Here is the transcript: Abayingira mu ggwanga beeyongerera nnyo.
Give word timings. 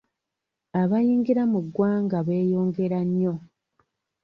Abayingira 0.81 1.43
mu 1.51 1.59
ggwanga 1.65 2.17
beeyongerera 2.27 2.99
nnyo. 3.07 3.33